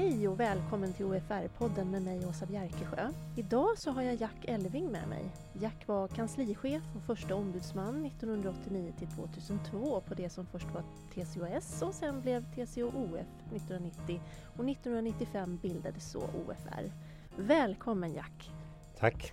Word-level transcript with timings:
Hej 0.00 0.28
och 0.28 0.40
välkommen 0.40 0.92
till 0.92 1.06
OFR-podden 1.06 1.90
med 1.90 2.02
mig 2.02 2.26
Åsa 2.26 2.46
Bjerkesjö. 2.46 3.10
Idag 3.36 3.78
så 3.78 3.90
har 3.90 4.02
jag 4.02 4.14
Jack 4.14 4.44
Elving 4.44 4.92
med 4.92 5.08
mig. 5.08 5.24
Jack 5.52 5.86
var 5.86 6.08
kanslichef 6.08 6.82
och 6.96 7.02
första 7.02 7.34
ombudsman 7.34 8.06
1989 8.06 8.94
till 8.98 9.08
2002 9.08 10.00
på 10.00 10.14
det 10.14 10.30
som 10.30 10.46
först 10.46 10.66
var 10.70 10.82
TCOS 11.14 11.82
och 11.82 11.94
sen 11.94 12.20
blev 12.20 12.44
TCO-OF 12.54 13.26
1990 13.54 14.20
och 14.56 14.70
1995 14.70 15.58
bildades 15.62 16.10
så 16.10 16.20
OFR. 16.20 16.92
Välkommen 17.36 18.12
Jack! 18.12 18.50
Tack! 18.98 19.32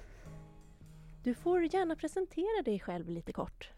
Du 1.23 1.33
får 1.33 1.63
gärna 1.63 1.95
presentera 1.95 2.63
dig 2.65 2.79
själv 2.79 3.09
lite 3.09 3.33
kort. 3.33 3.76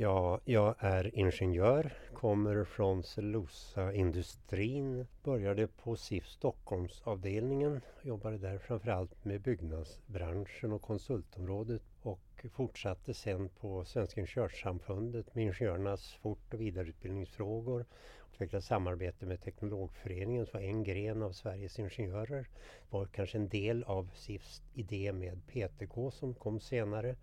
Ja, 0.00 0.40
jag 0.44 0.74
är 0.78 1.18
ingenjör, 1.18 1.92
kommer 2.14 2.64
från 2.64 3.02
cellulosaindustrin, 3.02 5.06
började 5.22 5.66
på 5.66 5.96
SIF 5.96 6.26
Stockholmsavdelningen, 6.26 7.80
jobbade 8.02 8.38
där 8.38 8.58
framförallt 8.58 9.24
med 9.24 9.40
byggnadsbranschen 9.40 10.72
och 10.72 10.82
konsultområdet 10.82 11.82
och 12.02 12.46
fortsatte 12.52 13.14
sen 13.14 13.48
på 13.48 13.84
Svenska 13.84 14.20
Ingenjörssamfundet 14.20 15.34
med 15.34 15.42
ingenjörernas 15.42 16.14
fort 16.14 16.54
och 16.54 16.60
vidareutbildningsfrågor. 16.60 17.84
Utvecklade 18.32 18.62
samarbete 18.62 19.26
med 19.26 19.42
Teknologföreningen 19.42 20.46
som 20.46 20.60
var 20.60 20.68
en 20.68 20.84
gren 20.84 21.22
av 21.22 21.32
Sveriges 21.32 21.78
ingenjörer. 21.78 22.48
var 22.90 23.06
kanske 23.06 23.38
en 23.38 23.48
del 23.48 23.84
av 23.84 24.10
SIFs 24.14 24.62
idé 24.74 25.12
med 25.12 25.40
PTK 25.46 26.10
som 26.10 26.34
kom 26.34 26.60
senare. 26.60 27.16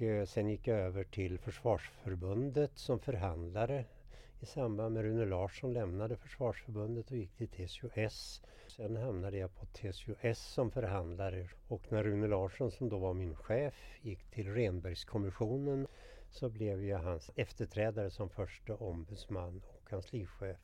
Och 0.00 0.06
Eh, 0.06 0.24
sen 0.24 0.48
gick 0.48 0.66
jag 0.66 0.78
över 0.78 1.04
till 1.04 1.38
Försvarsförbundet 1.38 2.70
som 2.74 3.00
förhandlare 3.00 3.84
i 4.40 4.46
samband 4.46 4.94
med 4.94 5.02
Rune 5.02 5.24
Larsson 5.24 5.72
lämnade 5.72 6.16
Försvarsförbundet 6.16 7.10
och 7.10 7.16
gick 7.16 7.36
till 7.36 7.48
TCOS. 7.48 8.42
Sen 8.68 8.96
hamnade 8.96 9.38
jag 9.38 9.54
på 9.54 9.66
TCOS 9.66 10.38
som 10.38 10.70
förhandlare 10.70 11.48
och 11.68 11.92
när 11.92 12.04
Rune 12.04 12.26
Larsson 12.26 12.70
som 12.70 12.88
då 12.88 12.98
var 12.98 13.14
min 13.14 13.36
chef 13.36 13.98
gick 14.02 14.30
till 14.30 14.54
Renbergskommissionen 14.54 15.86
så 16.30 16.48
blev 16.48 16.84
jag 16.84 16.98
hans 16.98 17.30
efterträdare 17.36 18.10
som 18.10 18.30
första 18.30 18.76
ombudsman 18.76 19.62
och 19.68 19.88
kanslichef 19.88 20.56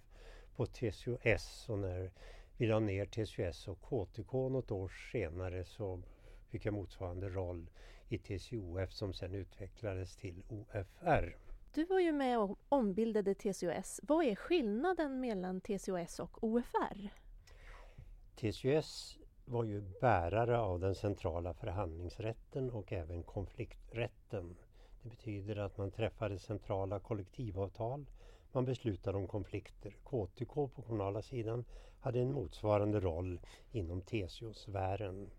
på 0.56 0.66
TCOS. 0.66 1.68
Och 1.68 1.78
när 1.78 2.10
vi 2.56 2.66
la 2.66 2.78
ner 2.78 3.06
TCOS 3.06 3.68
och 3.68 3.80
KTK 3.80 4.32
något 4.32 4.70
år 4.70 4.92
senare 5.12 5.64
så 5.64 6.02
fick 6.50 6.66
jag 6.66 6.74
motsvarande 6.74 7.28
roll 7.28 7.66
i 8.08 8.18
TCOF 8.18 8.92
som 8.92 9.12
sen 9.12 9.34
utvecklades 9.34 10.16
till 10.16 10.42
OFR. 10.48 11.36
Du 11.74 11.84
var 11.84 12.00
ju 12.00 12.12
med 12.12 12.38
och 12.38 12.58
ombildade 12.68 13.34
TCOS. 13.34 14.00
Vad 14.02 14.24
är 14.24 14.34
skillnaden 14.34 15.20
mellan 15.20 15.60
TCOS 15.60 16.20
och 16.20 16.44
OFR? 16.44 17.10
TCOS 18.36 19.18
var 19.44 19.64
ju 19.64 19.80
bärare 20.00 20.58
av 20.58 20.80
den 20.80 20.94
centrala 20.94 21.54
förhandlingsrätten 21.54 22.70
och 22.70 22.92
även 22.92 23.22
konflikträtten. 23.22 24.56
Det 25.02 25.08
betyder 25.08 25.56
att 25.56 25.78
man 25.78 25.90
träffade 25.90 26.38
centrala 26.38 27.00
kollektivavtal, 27.00 28.06
man 28.52 28.64
beslutade 28.64 29.18
om 29.18 29.28
konflikter. 29.28 29.90
KTK 30.04 30.54
på 30.54 30.82
kommunala 30.82 31.22
sidan 31.22 31.64
hade 32.00 32.20
en 32.20 32.32
motsvarande 32.32 33.00
roll 33.00 33.40
inom 33.72 34.02
TCO-sfären. 34.02 35.30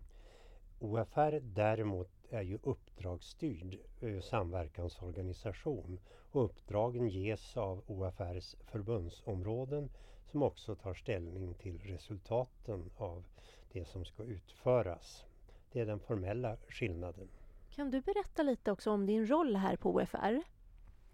OFR 0.78 1.40
däremot 1.40 2.17
är 2.30 2.42
ju 2.42 2.58
uppdragsstyrd 2.62 3.78
eh, 4.00 4.20
samverkansorganisation 4.20 5.98
och 6.32 6.44
uppdragen 6.44 7.08
ges 7.08 7.56
av 7.56 7.82
OFRs 7.86 8.56
förbundsområden 8.64 9.90
som 10.30 10.42
också 10.42 10.74
tar 10.74 10.94
ställning 10.94 11.54
till 11.54 11.78
resultaten 11.78 12.90
av 12.96 13.24
det 13.72 13.84
som 13.84 14.04
ska 14.04 14.22
utföras. 14.22 15.24
Det 15.72 15.80
är 15.80 15.86
den 15.86 16.00
formella 16.00 16.56
skillnaden. 16.68 17.28
Kan 17.74 17.90
du 17.90 18.00
berätta 18.00 18.42
lite 18.42 18.72
också 18.72 18.90
om 18.90 19.06
din 19.06 19.26
roll 19.26 19.56
här 19.56 19.76
på 19.76 19.94
OFR? 19.94 20.42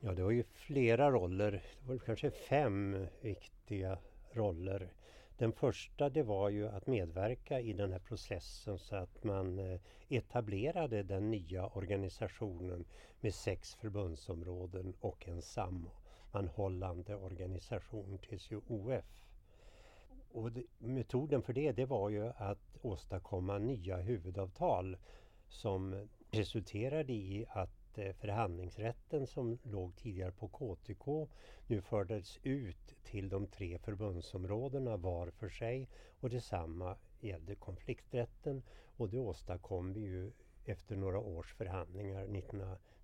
Ja, 0.00 0.12
det 0.14 0.22
var 0.22 0.30
ju 0.30 0.44
flera 0.52 1.10
roller. 1.10 1.50
Det 1.52 1.88
var 1.88 1.98
kanske 1.98 2.30
fem 2.30 3.06
viktiga 3.20 3.98
roller. 4.32 4.92
Den 5.38 5.52
första 5.52 6.08
det 6.08 6.22
var 6.22 6.48
ju 6.48 6.68
att 6.68 6.86
medverka 6.86 7.60
i 7.60 7.72
den 7.72 7.92
här 7.92 7.98
processen 7.98 8.78
så 8.78 8.96
att 8.96 9.24
man 9.24 9.58
eh, 9.58 9.80
etablerade 10.08 11.02
den 11.02 11.30
nya 11.30 11.66
organisationen 11.66 12.84
med 13.20 13.34
sex 13.34 13.74
förbundsområden 13.74 14.94
och 15.00 15.28
en 15.28 15.42
sammanhållande 15.42 17.14
organisation, 17.14 18.18
TCOF. 18.18 19.24
Och 20.32 20.52
det, 20.52 20.62
metoden 20.78 21.42
för 21.42 21.52
det, 21.52 21.72
det 21.72 21.86
var 21.86 22.10
ju 22.10 22.28
att 22.36 22.78
åstadkomma 22.82 23.58
nya 23.58 23.96
huvudavtal 23.96 24.96
som 25.48 26.08
resulterade 26.30 27.12
i 27.12 27.46
att 27.48 27.83
att 27.94 27.98
eh, 27.98 28.12
förhandlingsrätten 28.12 29.26
som 29.26 29.58
låg 29.62 29.96
tidigare 29.96 30.32
på 30.32 30.48
KTK 30.48 31.28
nu 31.66 31.82
fördes 31.82 32.38
ut 32.42 32.94
till 33.02 33.28
de 33.28 33.46
tre 33.46 33.78
förbundsområdena 33.78 34.96
var 34.96 35.30
för 35.30 35.48
sig. 35.48 35.88
Och 36.20 36.30
detsamma 36.30 36.96
gällde 37.20 37.54
konflikträtten. 37.54 38.62
Och 38.96 39.08
det 39.08 39.18
åstadkom 39.18 39.92
vi 39.92 40.00
ju 40.00 40.32
efter 40.64 40.96
några 40.96 41.18
års 41.18 41.54
förhandlingar 41.54 42.26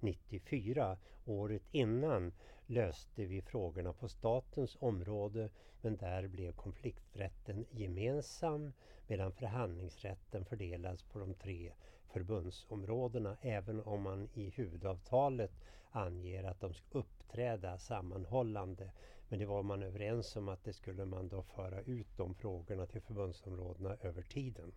1994. 0.03 0.97
Året 1.25 1.63
innan 1.71 2.33
löste 2.67 3.25
vi 3.25 3.43
frågorna 3.43 3.93
på 3.93 4.09
statens 4.09 4.77
område 4.81 5.51
men 5.81 5.97
där 5.97 6.29
blev 6.29 6.53
konflikträtten 6.53 7.67
gemensam 7.71 8.73
medan 9.07 9.33
förhandlingsrätten 9.33 10.45
fördelades 10.45 11.03
på 11.03 11.19
de 11.19 11.35
tre 11.35 11.73
förbundsområdena 12.13 13.37
även 13.41 13.81
om 13.83 14.03
man 14.03 14.29
i 14.35 14.51
huvudavtalet 14.51 15.53
anger 15.91 16.45
att 16.45 16.61
de 16.61 16.75
ska 16.75 16.99
uppträda 16.99 17.79
sammanhållande. 17.79 18.91
Men 19.29 19.39
det 19.39 19.47
var 19.47 19.63
man 19.63 19.83
överens 19.83 20.37
om 20.37 20.49
att 20.49 20.65
det 20.65 20.73
skulle 20.73 21.05
man 21.05 21.29
då 21.29 21.43
föra 21.43 21.81
ut 21.81 22.17
de 22.17 22.35
frågorna 22.35 22.87
till 22.87 23.01
förbundsområdena 23.01 23.97
över 24.01 24.23
tiden. 24.23 24.73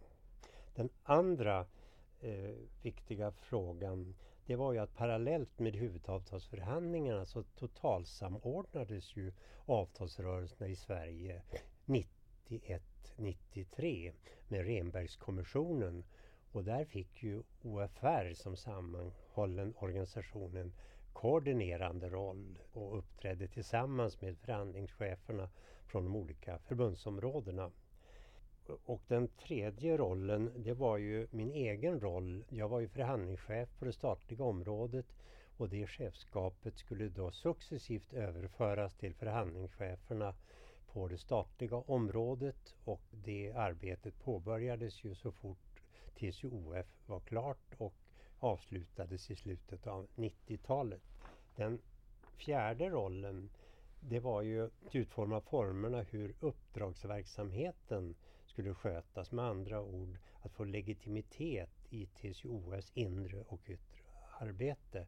Den 0.75 0.89
andra 1.03 1.65
eh, 2.19 2.55
viktiga 2.81 3.31
frågan 3.31 4.15
det 4.45 4.55
var 4.55 4.73
ju 4.73 4.79
att 4.79 4.95
parallellt 4.95 5.59
med 5.59 5.75
huvudavtalsförhandlingarna 5.75 7.25
så 7.25 7.43
totalsamordnades 7.43 9.15
ju 9.15 9.31
avtalsrörelserna 9.65 10.67
i 10.67 10.75
Sverige 10.75 11.41
91-93 11.85 14.13
med 14.47 14.65
Renbergskommissionen 14.65 16.03
och 16.51 16.63
där 16.63 16.85
fick 16.85 17.23
ju 17.23 17.43
OFR 17.61 18.33
som 18.33 18.55
sammanhållen 18.55 19.73
organisation 19.77 20.57
en 20.57 20.73
koordinerande 21.13 22.09
roll 22.09 22.59
och 22.73 22.97
uppträdde 22.97 23.47
tillsammans 23.47 24.21
med 24.21 24.37
förhandlingscheferna 24.37 25.49
från 25.85 26.03
de 26.03 26.15
olika 26.15 26.59
förbundsområdena. 26.59 27.71
Och 28.85 29.01
den 29.07 29.27
tredje 29.27 29.97
rollen, 29.97 30.51
det 30.55 30.73
var 30.73 30.97
ju 30.97 31.27
min 31.31 31.51
egen 31.51 31.99
roll. 31.99 32.43
Jag 32.49 32.69
var 32.69 32.79
ju 32.79 32.87
förhandlingschef 32.87 33.69
på 33.79 33.85
det 33.85 33.93
statliga 33.93 34.43
området 34.43 35.05
och 35.57 35.69
det 35.69 35.87
chefskapet 35.87 36.77
skulle 36.77 37.09
då 37.09 37.31
successivt 37.31 38.13
överföras 38.13 38.95
till 38.95 39.13
förhandlingscheferna 39.13 40.33
på 40.93 41.07
det 41.07 41.17
statliga 41.17 41.75
området 41.75 42.75
och 42.83 43.01
det 43.11 43.51
arbetet 43.55 44.19
påbörjades 44.23 45.03
ju 45.03 45.15
så 45.15 45.31
fort 45.31 45.81
TCOF 46.15 46.85
var 47.05 47.19
klart 47.19 47.73
och 47.77 47.93
avslutades 48.39 49.31
i 49.31 49.35
slutet 49.35 49.87
av 49.87 50.07
90-talet. 50.15 51.01
Den 51.55 51.79
fjärde 52.37 52.89
rollen 52.89 53.49
det 53.99 54.19
var 54.19 54.41
ju 54.41 54.65
att 54.65 54.95
utforma 54.95 55.41
formerna 55.41 56.01
hur 56.01 56.35
uppdragsverksamheten 56.39 58.15
skulle 58.53 58.73
skötas. 58.73 59.31
Med 59.31 59.45
andra 59.45 59.81
ord 59.81 60.17
att 60.41 60.51
få 60.51 60.63
legitimitet 60.63 61.69
i 61.89 62.05
TCOS 62.05 62.91
inre 62.93 63.43
och 63.47 63.61
yttre 63.65 64.01
arbete. 64.39 65.05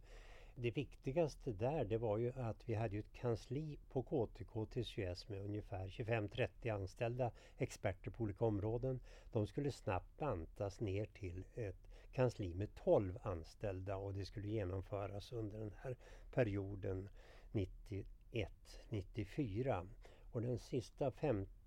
Det 0.56 0.71
viktigaste 0.71 1.51
där 1.51 1.86
det 1.86 1.97
var 1.97 2.18
ju 2.18 2.33
att 2.36 2.69
vi 2.69 2.74
hade 2.74 2.97
ett 2.97 3.13
kansli 3.13 3.77
på 3.92 4.03
KTK 4.03 4.65
TCS 4.65 5.30
med 5.30 5.42
ungefär 5.42 5.88
25-30 5.88 6.74
anställda 6.74 7.31
experter 7.57 8.12
på 8.12 8.24
olika 8.24 8.45
områden. 8.45 9.00
De 9.31 9.47
skulle 9.47 9.71
snabbt 9.71 10.19
bantas 10.19 10.80
ner 10.80 11.06
till 11.06 11.44
ett 11.56 11.88
kansli 12.12 12.53
med 12.53 12.75
12 12.75 13.19
anställda 13.24 13.95
och 13.95 14.13
det 14.13 14.25
skulle 14.25 14.47
genomföras 14.47 15.31
under 15.31 15.59
den 15.59 15.74
här 15.81 15.95
perioden 16.33 17.09
91-94. 17.51 19.88
Och 20.31 20.42
den 20.42 20.59
sista 20.59 21.12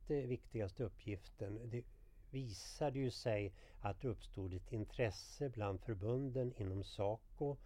femte 0.08 0.26
viktigaste 0.26 0.84
uppgiften 0.84 1.70
det 1.70 1.84
visade 2.30 2.98
ju 2.98 3.10
sig 3.10 3.52
att 3.80 4.00
det 4.00 4.08
uppstod 4.08 4.54
ett 4.54 4.72
intresse 4.72 5.48
bland 5.48 5.80
förbunden 5.80 6.52
inom 6.56 6.84
SACO 6.84 7.56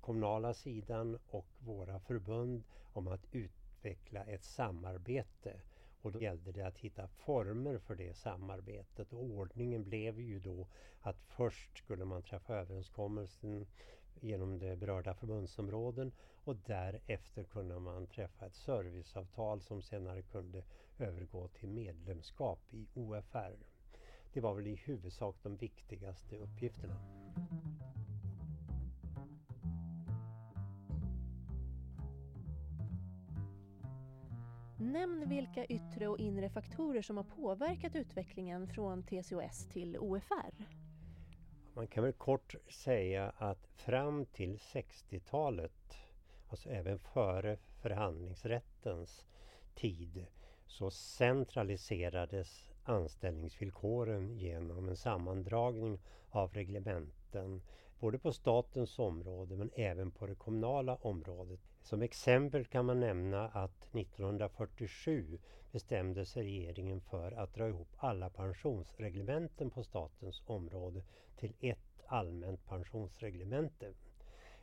kommunala 0.00 0.54
sidan 0.54 1.18
och 1.30 1.46
våra 1.58 2.00
förbund 2.00 2.62
om 2.92 3.08
att 3.08 3.26
utveckla 3.32 4.24
ett 4.24 4.44
samarbete. 4.44 5.60
Och 6.02 6.12
då 6.12 6.20
gällde 6.20 6.52
det 6.52 6.66
att 6.66 6.78
hitta 6.78 7.08
former 7.08 7.78
för 7.78 7.94
det 7.94 8.14
samarbetet. 8.14 9.12
Och 9.12 9.24
ordningen 9.24 9.84
blev 9.84 10.20
ju 10.20 10.40
då 10.40 10.66
att 11.00 11.20
först 11.20 11.78
skulle 11.78 12.04
man 12.04 12.22
träffa 12.22 12.54
överenskommelsen 12.54 13.66
genom 14.20 14.58
de 14.58 14.76
berörda 14.76 15.14
förbundsområden 15.14 16.12
och 16.44 16.56
därefter 16.56 17.44
kunde 17.44 17.78
man 17.78 18.06
träffa 18.06 18.46
ett 18.46 18.54
serviceavtal 18.54 19.60
som 19.60 19.82
senare 19.82 20.22
kunde 20.22 20.62
övergå 21.00 21.48
till 21.48 21.68
medlemskap 21.68 22.74
i 22.74 22.86
OFR. 22.94 23.56
Det 24.32 24.40
var 24.40 24.54
väl 24.54 24.66
i 24.66 24.74
huvudsak 24.74 25.36
de 25.42 25.56
viktigaste 25.56 26.36
uppgifterna. 26.36 26.96
Nämn 34.78 35.28
vilka 35.28 35.64
yttre 35.64 36.08
och 36.08 36.18
inre 36.18 36.50
faktorer 36.50 37.02
som 37.02 37.16
har 37.16 37.24
påverkat 37.24 37.96
utvecklingen 37.96 38.68
från 38.68 39.02
TCOS 39.02 39.68
till 39.72 39.98
OFR. 39.98 40.66
Man 41.74 41.86
kan 41.86 42.04
väl 42.04 42.12
kort 42.12 42.54
säga 42.68 43.32
att 43.36 43.66
fram 43.66 44.26
till 44.26 44.56
60-talet, 44.56 45.96
alltså 46.48 46.68
även 46.68 46.98
före 46.98 47.58
förhandlingsrättens 47.82 49.26
tid, 49.74 50.26
så 50.70 50.90
centraliserades 50.90 52.70
anställningsvillkoren 52.84 54.38
genom 54.38 54.88
en 54.88 54.96
sammandragning 54.96 55.98
av 56.30 56.52
reglementen 56.52 57.62
både 58.00 58.18
på 58.18 58.32
statens 58.32 58.98
område 58.98 59.56
men 59.56 59.70
även 59.74 60.10
på 60.10 60.26
det 60.26 60.34
kommunala 60.34 60.94
området. 60.94 61.60
Som 61.82 62.02
exempel 62.02 62.64
kan 62.64 62.86
man 62.86 63.00
nämna 63.00 63.48
att 63.48 63.94
1947 63.94 65.38
bestämde 65.72 66.26
sig 66.26 66.42
regeringen 66.42 67.00
för 67.00 67.32
att 67.32 67.54
dra 67.54 67.68
ihop 67.68 67.88
alla 67.96 68.30
pensionsreglementen 68.30 69.70
på 69.70 69.84
statens 69.84 70.42
område 70.46 71.02
till 71.36 71.52
ett 71.60 72.02
allmänt 72.06 72.66
pensionsreglemente. 72.68 73.92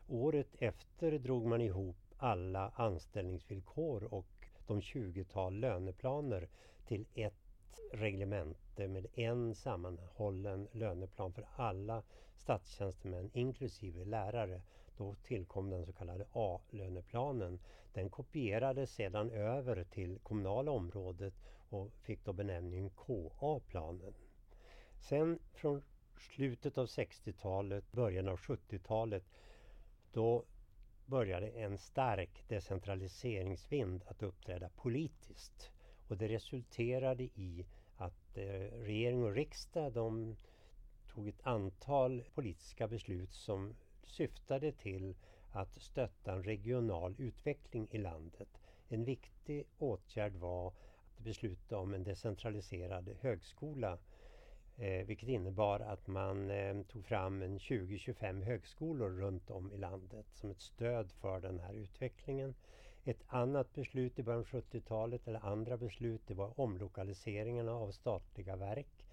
Året 0.07 0.56
efter 0.59 1.19
drog 1.19 1.45
man 1.45 1.62
ihop 1.62 1.98
alla 2.18 2.71
anställningsvillkor 2.75 4.13
och 4.13 4.37
de 4.68 4.80
20-tal 4.81 5.60
löneplaner 5.60 6.48
till 6.88 7.06
ett 7.14 7.34
reglemente 7.92 8.88
med 8.88 9.08
en 9.14 9.56
sammanhållen 9.56 10.68
löneplan 10.72 11.34
för 11.34 11.48
alla 11.56 12.04
statstjänstemän 12.36 13.30
inklusive 13.34 14.06
lärare. 14.06 14.62
Då 14.98 15.16
tillkom 15.16 15.69
den 15.69 15.86
så 15.86 15.94
kallade 15.94 16.25
A-löneplanen. 16.34 17.60
Den 17.94 18.10
kopierades 18.10 18.92
sedan 18.92 19.31
över 19.31 19.84
till 19.84 20.19
kommunala 20.19 20.72
området 20.72 21.34
och 21.69 21.92
fick 22.02 22.25
då 22.25 22.34
benämningen 22.34 22.90
KA-planen. 22.90 24.14
Sen 25.00 25.40
från 25.54 25.81
slutet 26.18 26.78
av 26.78 26.86
60-talet, 26.86 27.92
början 27.92 28.28
av 28.28 28.40
70-talet, 28.40 29.24
då 30.14 30.44
började 31.07 31.48
en 31.48 31.77
stark 31.77 32.44
decentraliseringsvind 32.48 34.04
att 34.07 34.24
uppträda 34.24 34.69
politiskt. 34.69 35.71
Och 36.07 36.18
det 36.18 36.27
resulterade 36.27 37.24
i 37.24 37.65
att 37.98 38.38
eh, 38.38 38.44
regering 38.71 39.24
och 39.24 39.33
riksdag 39.33 39.94
de 39.94 40.36
tog 41.07 41.27
ett 41.27 41.42
antal 41.48 42.24
politiska 42.33 42.88
beslut 42.88 43.33
som 43.33 43.75
syftade 44.04 44.71
till 44.71 45.15
att 45.51 45.81
stötta 45.81 46.33
en 46.33 46.44
regional 46.44 47.15
utveckling 47.18 47.88
i 47.92 47.98
landet. 47.98 48.50
En 48.88 49.04
viktig 49.04 49.65
åtgärd 49.77 50.33
var 50.33 50.68
att 50.68 51.24
besluta 51.24 51.77
om 51.77 51.94
en 51.94 52.04
decentraliserad 52.04 53.09
högskola 53.21 53.98
eh, 54.77 55.06
vilket 55.06 55.29
innebar 55.29 55.79
att 55.79 56.07
man 56.07 56.50
eh, 56.50 56.81
tog 56.83 57.06
fram 57.06 57.41
en 57.41 57.57
20-25 57.57 58.44
högskolor 58.44 59.09
runt 59.09 59.50
om 59.50 59.71
i 59.71 59.77
landet 59.77 60.25
som 60.33 60.51
ett 60.51 60.62
stöd 60.62 61.12
för 61.12 61.39
den 61.39 61.59
här 61.59 61.74
utvecklingen. 61.74 62.56
Ett 63.03 63.24
annat 63.27 63.74
beslut 63.74 64.19
i 64.19 64.24
början 64.24 64.39
av 64.39 64.45
70-talet, 64.45 65.27
eller 65.27 65.45
andra 65.45 65.77
beslut, 65.77 66.21
det 66.27 66.33
var 66.33 66.59
omlokaliseringarna 66.59 67.71
av 67.71 67.91
statliga 67.91 68.56
verk. 68.56 69.06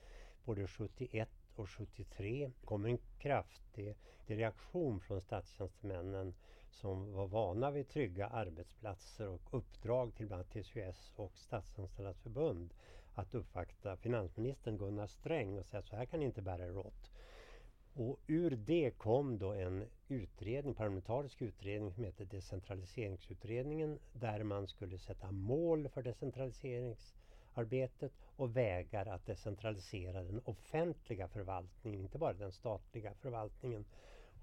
Både 0.45 0.67
71 0.67 1.29
och 1.57 1.71
73 1.71 2.51
kom 2.65 2.85
en 2.85 2.99
kraftig 3.19 3.95
reaktion 4.27 5.01
från 5.01 5.21
statstjänstemännen 5.21 6.35
som 6.71 7.13
var 7.13 7.27
vana 7.27 7.71
vid 7.71 7.89
trygga 7.89 8.27
arbetsplatser 8.27 9.29
och 9.29 9.41
uppdrag 9.51 10.15
till 10.15 10.27
bland 10.27 10.41
annat 10.41 10.53
TCO-S 10.53 11.13
och 11.17 11.33
Statsanställdas 11.37 12.19
förbund 12.19 12.75
att 13.15 13.35
uppvakta 13.35 13.97
finansministern 13.97 14.79
Gunnar 14.79 15.07
Sträng 15.07 15.59
och 15.59 15.67
säga 15.67 15.83
så 15.83 15.97
här 15.97 16.05
kan 16.05 16.21
ni 16.21 16.27
inte 16.27 16.43
bära 16.43 16.67
er 16.67 16.77
åt. 16.77 17.11
Och 17.97 18.19
ur 18.27 18.51
det 18.51 18.91
kom 18.91 19.39
då 19.39 19.53
en 19.53 19.85
utredning, 20.09 20.75
parlamentarisk 20.75 21.43
utredning 21.43 21.93
som 21.93 22.05
heter 22.05 22.25
Decentraliseringsutredningen 22.25 23.99
där 24.13 24.43
man 24.43 24.67
skulle 24.67 24.99
sätta 24.99 25.33
mål 25.33 25.89
för 25.89 26.03
decentraliseringsarbetet 26.03 28.13
och 28.37 28.57
vägar 28.57 29.07
att 29.07 29.27
decentralisera 29.27 30.23
den 30.23 30.41
offentliga 30.45 31.29
förvaltningen, 31.29 32.01
inte 32.01 32.19
bara 32.19 32.33
den 32.33 32.53
statliga 32.53 33.15
förvaltningen. 33.15 33.85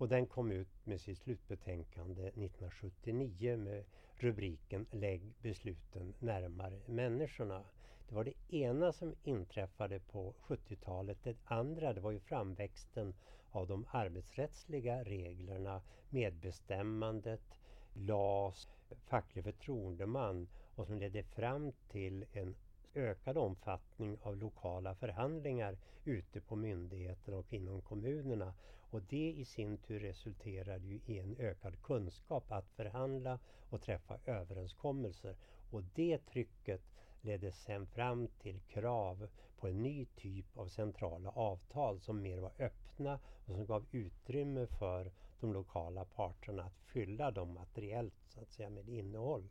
Och 0.01 0.07
den 0.07 0.25
kom 0.25 0.51
ut 0.51 0.85
med 0.85 1.01
sitt 1.01 1.17
slutbetänkande 1.17 2.21
1979 2.27 3.57
med 3.57 3.83
rubriken 4.15 4.85
Lägg 4.91 5.21
besluten 5.41 6.13
närmare 6.19 6.79
människorna. 6.85 7.63
Det 8.09 8.15
var 8.15 8.23
det 8.23 8.55
ena 8.55 8.93
som 8.93 9.15
inträffade 9.23 9.99
på 9.99 10.33
70-talet. 10.47 11.17
Det 11.23 11.35
andra 11.45 11.93
det 11.93 12.01
var 12.01 12.11
ju 12.11 12.19
framväxten 12.19 13.13
av 13.51 13.67
de 13.67 13.85
arbetsrättsliga 13.91 15.03
reglerna, 15.03 15.81
medbestämmandet, 16.09 17.57
LAS, 17.93 18.67
facklig 19.05 19.43
förtroendeman 19.43 20.47
och 20.75 20.87
som 20.87 20.99
ledde 20.99 21.23
fram 21.23 21.71
till 21.89 22.25
en 22.31 22.55
ökad 22.93 23.37
omfattning 23.37 24.17
av 24.21 24.37
lokala 24.37 24.95
förhandlingar 24.95 25.77
ute 26.05 26.41
på 26.41 26.55
myndigheter 26.55 27.33
och 27.33 27.53
inom 27.53 27.81
kommunerna. 27.81 28.53
Och 28.89 29.01
det 29.01 29.31
i 29.37 29.45
sin 29.45 29.77
tur 29.77 29.99
resulterade 29.99 30.87
ju 30.87 30.99
i 31.05 31.19
en 31.19 31.35
ökad 31.39 31.81
kunskap 31.81 32.51
att 32.51 32.69
förhandla 32.69 33.39
och 33.69 33.81
träffa 33.81 34.17
överenskommelser. 34.25 35.35
Och 35.71 35.83
det 35.95 36.17
trycket 36.17 36.81
ledde 37.21 37.51
sen 37.51 37.87
fram 37.87 38.27
till 38.27 38.59
krav 38.59 39.27
på 39.57 39.67
en 39.67 39.83
ny 39.83 40.05
typ 40.05 40.57
av 40.57 40.67
centrala 40.67 41.29
avtal 41.29 41.99
som 41.99 42.21
mer 42.21 42.39
var 42.39 42.51
öppna 42.59 43.19
och 43.45 43.55
som 43.55 43.65
gav 43.65 43.85
utrymme 43.91 44.67
för 44.67 45.11
de 45.39 45.53
lokala 45.53 46.05
parterna 46.05 46.63
att 46.63 46.79
fylla 46.79 47.31
dem 47.31 47.53
materiellt 47.53 48.13
så 48.27 48.41
att 48.41 48.51
säga 48.51 48.69
med 48.69 48.89
innehåll. 48.89 49.49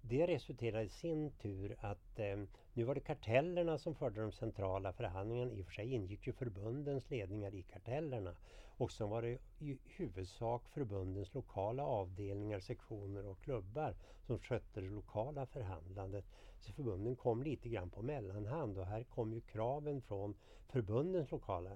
Det 0.00 0.26
resulterade 0.26 0.84
i 0.84 0.88
sin 0.88 1.30
tur 1.30 1.76
att 1.80 2.18
eh, 2.18 2.36
nu 2.72 2.84
var 2.84 2.94
det 2.94 3.00
kartellerna 3.00 3.78
som 3.78 3.94
förde 3.94 4.20
de 4.20 4.32
centrala 4.32 4.92
förhandlingarna. 4.92 5.52
I 5.52 5.62
och 5.62 5.66
för 5.66 5.72
sig 5.72 5.92
ingick 5.92 6.26
ju 6.26 6.32
förbundens 6.32 7.10
ledningar 7.10 7.54
i 7.54 7.62
kartellerna. 7.62 8.36
Och 8.76 8.92
så 8.92 9.06
var 9.06 9.22
det 9.22 9.38
i 9.58 9.78
huvudsak 9.84 10.68
förbundens 10.68 11.34
lokala 11.34 11.84
avdelningar, 11.84 12.60
sektioner 12.60 13.26
och 13.26 13.40
klubbar 13.40 13.94
som 14.26 14.38
skötte 14.38 14.80
det 14.80 14.90
lokala 14.90 15.46
förhandlandet. 15.46 16.24
Så 16.60 16.72
förbunden 16.72 17.16
kom 17.16 17.42
lite 17.42 17.68
grann 17.68 17.90
på 17.90 18.02
mellanhand 18.02 18.78
och 18.78 18.86
här 18.86 19.02
kom 19.02 19.32
ju 19.32 19.40
kraven 19.40 20.02
från 20.02 20.34
förbundens 20.68 21.30
lokala 21.30 21.70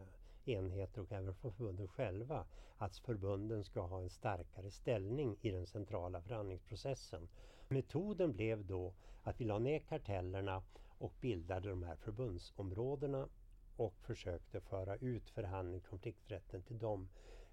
enheter 0.45 1.01
och 1.01 1.13
även 1.13 1.35
från 1.35 1.53
förbunden 1.53 1.89
själva 1.89 2.47
att 2.79 2.97
förbunden 2.97 3.65
ska 3.65 3.81
ha 3.81 4.01
en 4.01 4.11
starkare 4.11 4.71
ställning 4.71 5.37
i 5.41 5.51
den 5.51 5.67
centrala 5.67 6.23
förhandlingsprocessen. 6.23 7.29
Metoden 7.73 8.33
blev 8.33 8.67
då 8.67 8.93
att 9.23 9.41
vi 9.41 9.45
la 9.45 9.59
ner 9.59 9.79
kartellerna 9.79 10.63
och 10.99 11.13
bildade 11.21 11.69
de 11.69 11.83
här 11.83 11.97
förbundsområdena 11.97 13.29
och 13.77 13.95
försökte 14.01 14.61
föra 14.61 14.97
ut 14.97 15.31
förhandling 15.31 15.81
konflikträtten 15.81 16.63
till 16.63 16.79
dem. 16.79 17.09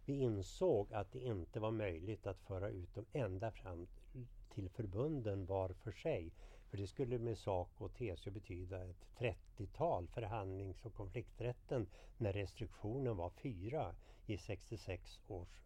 Vi 0.05 0.13
insåg 0.13 0.93
att 0.93 1.11
det 1.11 1.19
inte 1.19 1.59
var 1.59 1.71
möjligt 1.71 2.27
att 2.27 2.39
föra 2.39 2.69
ut 2.69 2.95
dem 2.95 3.05
ända 3.13 3.51
fram 3.51 3.87
till 4.53 4.69
förbunden 4.69 5.45
var 5.45 5.69
för 5.69 5.91
sig. 5.91 6.31
För 6.69 6.77
det 6.77 6.87
skulle 6.87 7.19
med 7.19 7.37
SACO 7.37 7.85
och 7.85 7.93
TCO 7.93 8.31
betyda 8.31 8.83
ett 8.83 9.05
30-tal 9.17 10.07
förhandlings 10.07 10.85
och 10.85 10.93
konflikträtten 10.93 11.87
när 12.17 12.33
restriktionen 12.33 13.17
var 13.17 13.29
fyra 13.29 13.95
i 14.25 14.37
66 14.37 15.19
års 15.27 15.63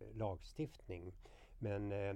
eh, 0.00 0.16
lagstiftning. 0.16 1.12
Men 1.58 1.92
eh, 1.92 2.14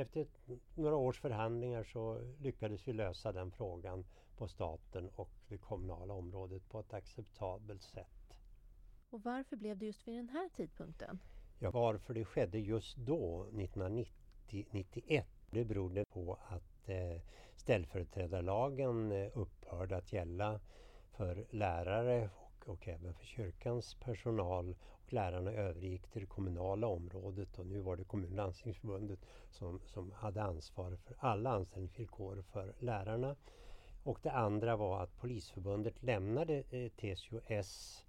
efter 0.00 0.26
några 0.74 0.96
års 0.96 1.20
förhandlingar 1.20 1.84
så 1.84 2.20
lyckades 2.40 2.88
vi 2.88 2.92
lösa 2.92 3.32
den 3.32 3.50
frågan 3.50 4.04
på 4.36 4.48
staten 4.48 5.08
och 5.08 5.30
det 5.48 5.58
kommunala 5.58 6.14
området 6.14 6.68
på 6.68 6.80
ett 6.80 6.94
acceptabelt 6.94 7.82
sätt. 7.82 8.34
Och 9.10 9.22
varför 9.22 9.56
blev 9.56 9.78
det 9.78 9.86
just 9.86 10.08
vid 10.08 10.16
den 10.16 10.28
här 10.28 10.48
tidpunkten? 10.56 11.18
Ja, 11.58 11.70
varför 11.70 12.14
det 12.14 12.24
skedde 12.24 12.58
just 12.58 12.96
då, 12.96 13.46
1990-91, 13.52 15.24
det 15.50 15.64
berodde 15.64 16.04
på 16.04 16.38
att 16.48 16.88
eh, 16.88 17.20
ställföreträdarlagen 17.56 19.12
eh, 19.12 19.30
upphörde 19.34 19.96
att 19.96 20.12
gälla 20.12 20.60
för 21.10 21.46
lärare 21.50 22.30
och, 22.36 22.68
och 22.68 22.88
även 22.88 23.14
för 23.14 23.26
kyrkans 23.26 23.94
personal. 23.94 24.76
Och 25.10 25.14
lärarna 25.14 25.52
övergick 25.52 26.08
till 26.08 26.20
det 26.20 26.26
kommunala 26.26 26.86
området 26.86 27.58
och 27.58 27.66
nu 27.66 27.80
var 27.80 27.96
det 27.96 28.04
kommun 28.04 28.30
och 28.30 28.36
landstingsförbundet 28.36 29.18
som, 29.50 29.80
som 29.86 30.12
hade 30.12 30.42
ansvar 30.42 30.96
för 30.96 31.16
alla 31.18 31.50
anställningsvillkor 31.50 32.42
för 32.52 32.74
lärarna. 32.78 33.36
Och 34.02 34.18
det 34.22 34.30
andra 34.30 34.76
var 34.76 35.02
att 35.02 35.16
Polisförbundet 35.16 36.02
lämnade 36.02 36.62
eh, 36.70 36.90
TCO-S 36.90 38.04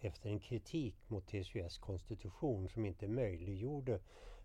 efter 0.00 0.30
en 0.30 0.38
kritik 0.38 0.94
mot 1.08 1.26
TCO-S 1.26 1.78
konstitution 1.78 2.68
som 2.68 2.86
inte 2.86 3.08
möjliggjorde 3.08 4.00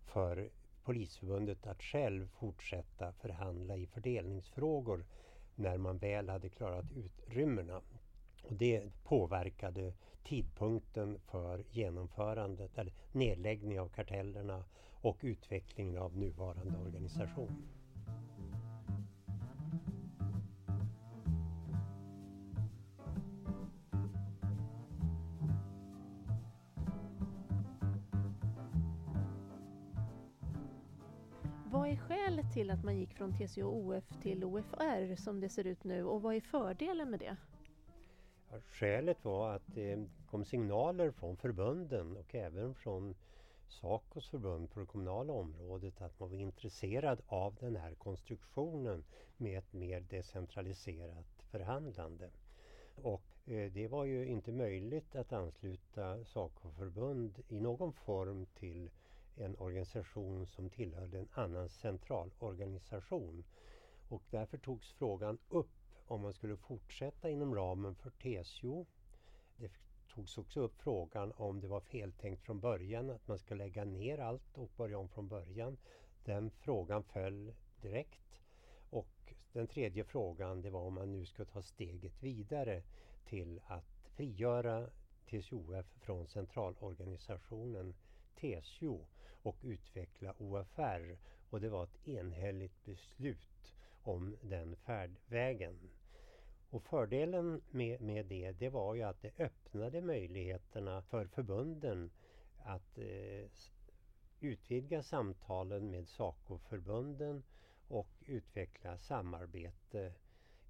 för 0.06 0.50
Polisförbundet 0.84 1.68
att 1.68 1.84
själv 1.84 2.27
fortsätta 2.27 3.13
förhandla 3.13 3.77
i 3.77 3.86
fördelningsfrågor 3.86 5.06
när 5.56 5.77
man 5.77 5.98
väl 5.98 6.30
hade 6.30 6.50
klarat 6.50 6.91
utrymmena. 6.91 7.82
Och 8.41 8.53
det 8.53 8.83
påverkade 9.03 9.93
tidpunkten 10.24 11.19
för 11.25 11.63
genomförandet, 11.71 12.77
eller 12.77 12.93
nedläggning 13.12 13.79
av 13.79 13.89
kartellerna 13.89 14.63
och 15.01 15.17
utvecklingen 15.21 15.98
av 15.98 16.17
nuvarande 16.17 16.77
organisation. 16.77 17.63
Vad 31.71 31.89
är 31.89 31.95
skälet 31.95 32.53
till 32.53 32.71
att 32.71 32.83
man 32.83 32.98
gick 32.98 33.13
från 33.13 33.33
TCO-OF 33.33 34.03
till 34.21 34.43
OFR 34.43 35.15
som 35.15 35.39
det 35.39 35.50
ser 35.50 35.67
ut 35.67 35.83
nu 35.83 36.03
och 36.03 36.21
vad 36.21 36.36
är 36.36 36.41
fördelen 36.41 37.10
med 37.10 37.19
det? 37.19 37.38
Skälet 38.60 39.25
var 39.25 39.55
att 39.55 39.63
det 39.65 40.08
kom 40.25 40.46
signaler 40.46 41.12
från 41.12 41.38
förbunden 41.38 42.17
och 42.17 42.36
även 42.36 42.75
från 42.75 43.15
Sacos 43.67 44.29
förbund 44.29 44.72
på 44.72 44.79
det 44.79 44.86
kommunala 44.86 45.34
området 45.34 46.01
att 46.01 46.20
man 46.20 46.29
var 46.29 46.38
intresserad 46.38 47.22
av 47.27 47.55
den 47.60 47.75
här 47.75 47.93
konstruktionen 47.93 49.03
med 49.38 49.58
ett 49.58 49.74
mer 49.74 50.00
decentraliserat 50.00 51.43
förhandlande. 51.51 52.29
Och 52.96 53.50
eh, 53.50 53.72
det 53.72 53.88
var 53.88 54.05
ju 54.05 54.25
inte 54.25 54.51
möjligt 54.51 55.15
att 55.15 55.34
ansluta 55.34 56.25
Saco-förbund 56.25 57.43
i 57.48 57.60
någon 57.60 57.93
form 57.93 58.46
till 58.46 58.89
en 59.36 59.55
organisation 59.55 60.48
som 60.48 60.70
tillhörde 60.70 61.20
en 61.20 61.29
annan 61.34 61.70
centralorganisation. 61.70 63.43
Och 64.10 64.24
därför 64.29 64.58
togs 64.58 64.91
frågan 64.91 65.38
upp 65.50 65.80
om 66.12 66.22
man 66.22 66.34
skulle 66.34 66.58
fortsätta 66.58 67.30
inom 67.30 67.56
ramen 67.56 67.96
för 67.96 68.10
TCO. 68.10 68.86
Det 69.56 69.72
togs 70.13 70.38
också 70.38 70.62
upp 70.62 70.82
frågan 70.82 71.32
om 71.36 71.62
det 71.62 71.68
var 71.68 71.80
feltänkt 71.80 72.44
från 72.44 72.60
början 72.60 73.10
att 73.10 73.27
man 73.27 73.39
ska 73.39 73.56
lägga 73.56 73.86
ner 73.86 74.18
allt 74.18 74.58
och 74.58 74.72
börja 74.77 74.98
om 74.98 75.10
från 75.10 75.27
början. 75.27 75.77
Den 76.24 76.51
frågan 76.51 77.03
föll 77.03 77.53
direkt. 77.82 78.41
Och 78.89 79.34
den 79.53 79.68
tredje 79.68 80.03
frågan 80.03 80.62
det 80.62 80.70
var 80.70 80.82
om 80.82 80.94
man 80.94 81.12
nu 81.12 81.25
ska 81.25 81.46
ta 81.46 81.62
steget 81.62 82.24
vidare 82.24 82.84
till 83.25 83.62
att 83.65 84.08
frigöra 84.15 84.89
TCOF 85.30 85.86
från 85.86 86.27
centralorganisationen 86.27 87.96
TCO 88.36 89.06
och 89.41 89.58
utveckla 89.62 90.34
OFR. 90.38 91.18
Och 91.50 91.62
det 91.62 91.70
var 91.70 91.84
ett 91.84 92.08
enhälligt 92.08 92.86
beslut 92.86 93.74
om 94.03 94.38
den 94.41 94.75
färdvägen. 94.75 95.80
Och 96.71 96.83
fördelen 96.83 97.61
med, 97.71 98.01
med 98.01 98.25
det, 98.25 98.51
det 98.51 98.69
var 98.69 98.95
ju 98.95 99.01
att 99.03 99.21
det 99.21 99.39
öppnade 99.39 100.01
möjligheterna 100.01 101.01
för 101.01 101.25
förbunden 101.25 102.11
att 102.57 102.97
eh, 102.97 103.49
utvidga 104.39 105.03
samtalen 105.03 105.91
med 105.91 106.07
SACO-förbunden 106.07 107.43
och 107.87 108.09
utveckla 108.25 108.97
samarbete 108.97 110.13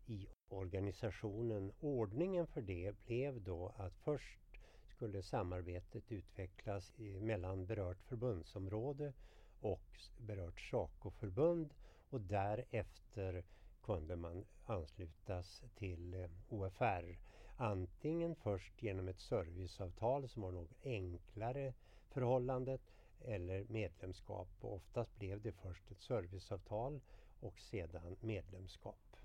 i 0.05 0.27
organisationen. 0.49 1.71
Ordningen 1.79 2.47
för 2.47 2.61
det 2.61 3.05
blev 3.05 3.41
då 3.41 3.73
att 3.77 3.97
först 3.97 4.39
skulle 4.87 5.23
samarbetet 5.23 6.11
utvecklas 6.11 6.93
mellan 7.21 7.65
berört 7.65 8.01
förbundsområde 8.01 9.13
och 9.59 9.99
berört 10.17 10.61
SACO-förbund 10.61 11.73
och 12.09 12.21
därefter 12.21 13.43
kunde 13.83 14.15
man 14.15 14.45
anslutas 14.65 15.63
till 15.75 16.13
eh, 16.13 16.29
OFR. 16.49 17.17
Antingen 17.55 18.35
först 18.35 18.83
genom 18.83 19.07
ett 19.07 19.19
serviceavtal 19.19 20.29
som 20.29 20.41
var 20.41 20.51
något 20.51 20.73
enklare 20.83 21.73
förhållandet 22.09 22.81
eller 23.21 23.65
medlemskap. 23.69 24.47
Och 24.59 24.73
oftast 24.73 25.19
blev 25.19 25.41
det 25.41 25.51
först 25.51 25.91
ett 25.91 26.01
serviceavtal 26.01 27.01
och 27.39 27.59
sedan 27.59 28.15
medlemskap. 28.21 29.17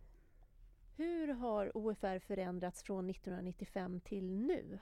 Hur 0.97 1.29
har 1.29 1.77
OFR 1.77 2.19
förändrats 2.19 2.83
från 2.83 3.11
1995 3.11 4.01
till 4.01 4.31
nu? 4.31 4.79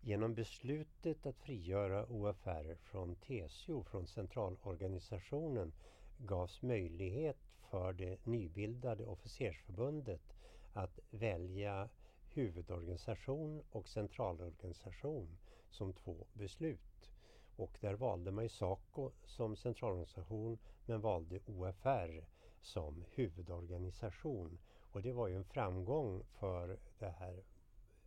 Genom 0.00 0.34
beslutet 0.34 1.26
att 1.26 1.38
frigöra 1.38 2.06
OFR 2.06 2.74
från 2.74 3.14
TCO, 3.14 3.84
från 3.84 4.06
centralorganisationen, 4.06 5.72
gavs 6.18 6.62
möjlighet 6.62 7.36
för 7.70 7.92
det 7.92 8.26
nybildade 8.26 9.04
officersförbundet 9.04 10.36
att 10.72 10.98
välja 11.10 11.88
huvudorganisation 12.28 13.62
och 13.70 13.88
centralorganisation 13.88 15.38
som 15.70 15.92
två 15.92 16.26
beslut. 16.32 17.10
Och 17.56 17.78
där 17.80 17.94
valde 17.94 18.30
man 18.30 18.44
ju 18.44 18.48
SACO 18.48 19.10
som 19.24 19.56
centralorganisation 19.56 20.58
men 20.86 21.00
valde 21.00 21.40
OFR 21.46 22.24
som 22.60 23.04
huvudorganisation. 23.14 24.58
Och 24.92 25.02
det 25.02 25.12
var 25.12 25.28
ju 25.28 25.36
en 25.36 25.44
framgång 25.44 26.22
för 26.38 26.78
det 26.98 27.10
här 27.10 27.44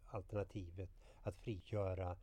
alternativet 0.05 0.89
att 1.23 1.37
frigöra 1.37 2.17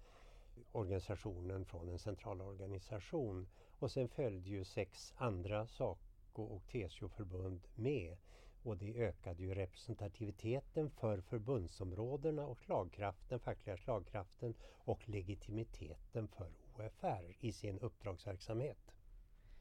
organisationen 0.72 1.64
från 1.64 1.88
en 1.88 1.98
central 1.98 2.40
organisation. 2.40 3.46
Och 3.78 3.90
sen 3.90 4.08
följde 4.08 4.50
ju 4.50 4.64
sex 4.64 5.14
andra 5.16 5.66
SACO 5.66 6.42
och 6.42 6.66
TCO-förbund 6.66 7.60
med. 7.74 8.16
Och 8.62 8.76
det 8.76 8.94
ökade 8.94 9.42
ju 9.42 9.54
representativiteten 9.54 10.90
för 10.90 11.20
förbundsområdena 11.20 12.46
och 12.46 12.58
slagkraften, 12.58 13.40
fackliga 13.40 13.76
slagkraften 13.76 14.54
och 14.84 15.08
legitimiteten 15.08 16.28
för 16.28 16.52
OFR 16.76 17.36
i 17.40 17.52
sin 17.52 17.78
uppdragsverksamhet. 17.78 18.94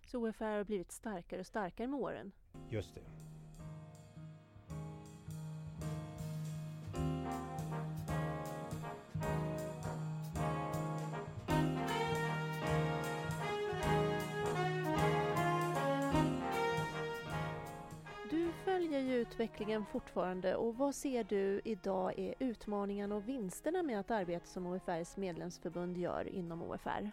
Så 0.06 0.28
OFR 0.28 0.44
har 0.58 0.64
blivit 0.64 0.92
starkare 0.92 1.40
och 1.40 1.48
starkare 1.48 1.88
med 1.88 2.00
åren? 2.00 2.32
Just 2.70 2.96
det. 2.96 3.35
Följer 18.96 19.14
ju 19.14 19.22
utvecklingen 19.22 19.86
fortfarande 19.86 20.56
och 20.56 20.76
vad 20.76 20.96
ser 20.96 21.24
du 21.24 21.62
idag 21.64 22.20
är 22.20 22.36
utmaningarna 22.40 23.16
och 23.16 23.30
vinsterna 23.30 23.84
med 23.84 24.00
att 24.00 24.12
arbeta 24.12 24.46
som 24.46 24.68
OFRs 24.68 25.18
medlemsförbund 25.18 25.98
gör 25.98 26.28
inom 26.28 26.62
OFR? 26.62 27.12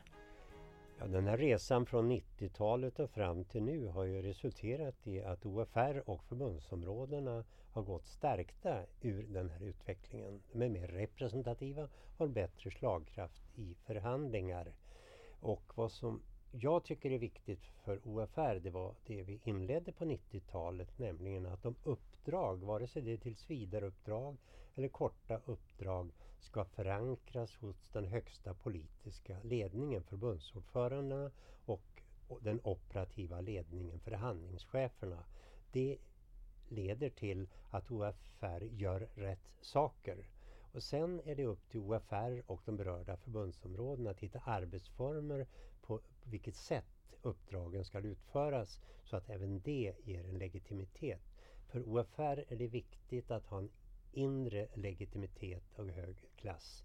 Ja, 0.98 1.06
den 1.06 1.26
här 1.26 1.36
resan 1.36 1.86
från 1.86 2.12
90-talet 2.12 3.00
och 3.00 3.10
fram 3.10 3.44
till 3.44 3.62
nu 3.62 3.86
har 3.86 4.04
ju 4.04 4.22
resulterat 4.22 5.06
i 5.06 5.22
att 5.22 5.46
OFR 5.46 6.10
och 6.10 6.24
förbundsområdena 6.24 7.44
har 7.72 7.82
gått 7.82 8.06
stärkta 8.06 8.82
ur 9.00 9.22
den 9.22 9.50
här 9.50 9.62
utvecklingen. 9.62 10.42
De 10.52 10.62
är 10.62 10.68
mer 10.68 10.86
representativa, 10.86 11.88
har 12.18 12.26
bättre 12.26 12.70
slagkraft 12.70 13.42
i 13.54 13.74
förhandlingar. 13.74 14.72
Och 15.40 15.72
vad 15.74 15.92
som 15.92 16.22
jag 16.54 16.84
tycker 16.84 17.10
är 17.10 17.18
viktigt 17.18 17.64
för 17.84 18.00
OFR, 18.04 18.60
det 18.60 18.70
var 18.70 18.94
det 19.06 19.22
vi 19.22 19.40
inledde 19.44 19.92
på 19.92 20.04
90-talet, 20.04 20.98
nämligen 20.98 21.46
att 21.46 21.62
de 21.62 21.74
uppdrag, 21.84 22.56
vare 22.56 22.86
sig 22.86 23.02
det 23.02 23.12
är 23.12 23.16
tillsvidareuppdrag 23.16 24.36
eller 24.74 24.88
korta 24.88 25.40
uppdrag, 25.44 26.10
ska 26.40 26.64
förankras 26.64 27.56
hos 27.56 27.88
den 27.92 28.06
högsta 28.06 28.54
politiska 28.54 29.36
ledningen, 29.42 30.02
förbundsordförandena 30.02 31.30
och 31.64 32.02
den 32.40 32.60
operativa 32.64 33.40
ledningen, 33.40 34.00
förhandlingscheferna. 34.00 35.24
Det 35.72 35.98
leder 36.68 37.10
till 37.10 37.48
att 37.70 37.90
OFR 37.90 38.62
gör 38.62 39.08
rätt 39.14 39.50
saker. 39.60 40.26
Och 40.72 40.82
sen 40.82 41.20
är 41.24 41.34
det 41.34 41.44
upp 41.44 41.68
till 41.70 41.80
OFR 41.80 42.42
och 42.46 42.62
de 42.64 42.76
berörda 42.76 43.16
förbundsområdena 43.16 44.10
att 44.10 44.20
hitta 44.20 44.38
arbetsformer 44.38 45.46
på 45.82 46.00
vilket 46.24 46.56
sätt 46.56 47.14
uppdragen 47.22 47.84
ska 47.84 47.98
utföras 47.98 48.80
så 49.04 49.16
att 49.16 49.30
även 49.30 49.60
det 49.60 49.94
ger 50.04 50.24
en 50.24 50.38
legitimitet. 50.38 51.22
För 51.66 51.88
OFR 51.88 52.44
är 52.48 52.56
det 52.56 52.66
viktigt 52.66 53.30
att 53.30 53.46
ha 53.46 53.58
en 53.58 53.70
inre 54.12 54.68
legitimitet 54.74 55.78
av 55.78 55.90
hög 55.90 56.16
klass. 56.36 56.84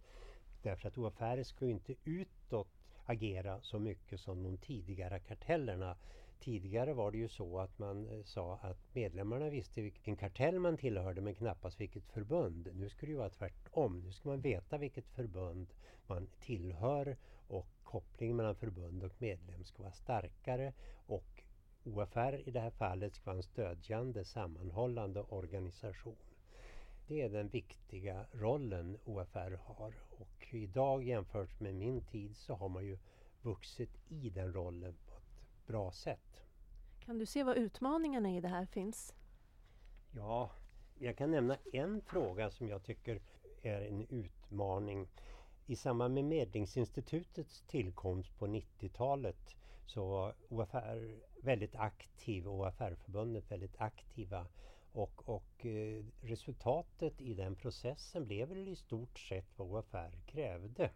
Därför 0.62 0.88
att 0.88 0.98
OFR 0.98 1.44
ska 1.44 1.66
ju 1.66 1.72
inte 1.72 1.96
utåt 2.04 2.68
agera 3.06 3.62
så 3.62 3.80
mycket 3.80 4.20
som 4.20 4.44
de 4.44 4.58
tidigare 4.58 5.20
kartellerna. 5.20 5.98
Tidigare 6.40 6.94
var 6.94 7.12
det 7.12 7.18
ju 7.18 7.28
så 7.28 7.60
att 7.60 7.80
man 7.80 8.08
eh, 8.08 8.24
sa 8.24 8.60
att 8.62 8.96
medlemmarna 8.96 9.50
visste 9.50 9.82
vilken 9.82 10.16
kartell 10.16 10.60
man 10.60 10.78
tillhörde 10.78 11.22
men 11.22 11.36
knappast 11.36 11.80
vilket 11.80 12.06
förbund. 12.06 12.70
Nu 12.74 12.90
ska 12.90 13.06
det 13.06 13.12
ju 13.12 13.18
vara 13.18 13.30
tvärtom. 13.30 14.00
Nu 14.00 14.12
ska 14.12 14.30
man 14.30 14.42
veta 14.42 14.78
vilket 14.78 15.08
förbund 15.08 15.68
man 16.08 16.28
tillhör 16.40 17.18
och 17.48 17.68
kopplingen 17.84 18.38
mellan 18.38 18.56
förbund 18.56 19.04
och 19.04 19.22
medlem 19.22 19.64
ska 19.64 19.84
vara 19.84 19.94
starkare 19.94 20.74
och 21.08 21.44
OFR 21.84 22.42
i 22.46 22.52
det 22.52 22.60
här 22.60 22.70
fallet 22.70 23.16
ska 23.16 23.26
vara 23.26 23.38
en 23.38 23.44
stödjande, 23.44 24.26
sammanhållande 24.26 25.22
organisation. 25.22 26.16
Det 27.08 27.22
är 27.22 27.30
den 27.30 27.48
viktiga 27.48 28.26
rollen 28.32 28.98
OFR 29.06 29.60
har 29.64 29.94
och 30.18 30.48
idag 30.50 31.04
jämfört 31.04 31.60
med 31.60 31.76
min 31.76 32.02
tid 32.02 32.36
så 32.36 32.54
har 32.54 32.70
man 32.70 32.86
ju 32.86 32.98
vuxit 33.42 33.90
i 34.10 34.30
den 34.30 34.54
rollen 34.54 34.96
på 35.08 35.17
bra 35.68 35.92
sätt. 35.92 36.44
Kan 37.00 37.18
du 37.18 37.26
se 37.26 37.44
vad 37.44 37.58
utmaningarna 37.58 38.30
i 38.30 38.42
det 38.42 38.48
här 38.48 38.66
finns? 38.66 39.14
Ja, 40.12 40.52
jag 41.00 41.18
kan 41.18 41.32
nämna 41.32 41.58
en 41.74 42.02
fråga 42.02 42.50
som 42.50 42.70
jag 42.70 42.84
tycker 42.84 43.22
är 43.62 43.82
en 43.82 44.08
utmaning. 44.10 45.08
I 45.66 45.76
samband 45.76 46.14
med 46.14 46.26
Medlingsinstitutets 46.26 47.62
tillkomst 47.62 48.40
på 48.40 48.48
90-talet 48.48 49.56
så 49.86 50.08
var 50.08 50.36
OFR 50.50 51.20
väldigt 51.44 51.76
aktiv 51.76 52.48
och 52.48 52.60
OFR-förbundet 52.60 53.52
väldigt 53.52 53.82
aktiva 53.82 54.48
och, 54.92 55.30
och 55.30 55.66
eh, 55.66 56.04
resultatet 56.22 57.22
i 57.22 57.34
den 57.34 57.56
processen 57.56 58.26
blev 58.26 58.50
väl 58.50 58.68
i 58.68 58.76
stort 58.76 59.20
sett 59.20 59.58
vad 59.58 59.68
OFR 59.68 60.26
krävde. 60.26 60.92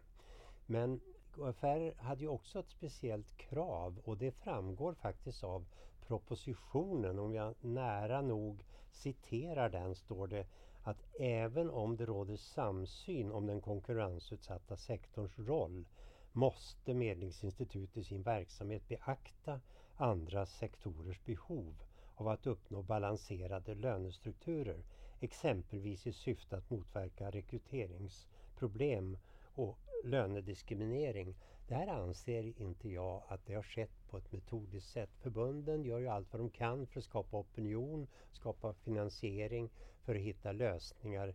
Men 0.66 1.00
Affärer 1.40 1.94
hade 1.98 2.20
ju 2.20 2.28
också 2.28 2.58
ett 2.58 2.70
speciellt 2.70 3.36
krav 3.36 4.00
och 4.04 4.18
det 4.18 4.30
framgår 4.30 4.94
faktiskt 4.94 5.44
av 5.44 5.64
propositionen. 6.06 7.18
Om 7.18 7.34
jag 7.34 7.54
nära 7.60 8.22
nog 8.22 8.64
citerar 8.90 9.68
den 9.68 9.94
står 9.94 10.26
det 10.26 10.46
att 10.82 10.98
även 11.20 11.70
om 11.70 11.96
det 11.96 12.06
råder 12.06 12.36
samsyn 12.36 13.32
om 13.32 13.46
den 13.46 13.60
konkurrensutsatta 13.60 14.76
sektorns 14.76 15.38
roll 15.38 15.84
måste 16.32 16.94
Medlingsinstitutet 16.94 17.96
i 17.96 18.04
sin 18.04 18.22
verksamhet 18.22 18.88
beakta 18.88 19.60
andra 19.96 20.46
sektorers 20.46 21.24
behov 21.24 21.74
av 22.14 22.28
att 22.28 22.46
uppnå 22.46 22.82
balanserade 22.82 23.74
lönestrukturer, 23.74 24.84
exempelvis 25.20 26.06
i 26.06 26.12
syfte 26.12 26.56
att 26.56 26.70
motverka 26.70 27.30
rekryteringsproblem 27.30 29.18
och 29.54 29.78
lönediskriminering. 30.04 31.34
Där 31.68 31.86
anser 31.86 32.60
inte 32.60 32.88
jag 32.88 33.22
att 33.28 33.46
det 33.46 33.54
har 33.54 33.62
skett 33.62 34.08
på 34.10 34.18
ett 34.18 34.32
metodiskt 34.32 34.90
sätt. 34.90 35.10
Förbunden 35.20 35.84
gör 35.84 35.98
ju 35.98 36.08
allt 36.08 36.32
vad 36.32 36.40
de 36.40 36.50
kan 36.50 36.86
för 36.86 36.98
att 36.98 37.04
skapa 37.04 37.36
opinion, 37.38 38.06
skapa 38.32 38.72
finansiering, 38.72 39.70
för 40.04 40.14
att 40.14 40.20
hitta 40.20 40.52
lösningar 40.52 41.34